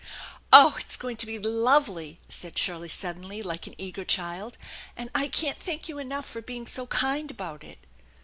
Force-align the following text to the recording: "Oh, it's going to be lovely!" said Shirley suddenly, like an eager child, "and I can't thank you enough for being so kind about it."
"Oh, 0.51 0.77
it's 0.79 0.95
going 0.97 1.15
to 1.17 1.27
be 1.27 1.37
lovely!" 1.37 2.17
said 2.27 2.57
Shirley 2.57 2.87
suddenly, 2.87 3.43
like 3.43 3.67
an 3.67 3.75
eager 3.77 4.03
child, 4.03 4.57
"and 4.97 5.11
I 5.13 5.27
can't 5.27 5.59
thank 5.59 5.87
you 5.87 5.99
enough 5.99 6.27
for 6.27 6.41
being 6.41 6.65
so 6.65 6.87
kind 6.87 7.29
about 7.29 7.63
it." 7.63 7.77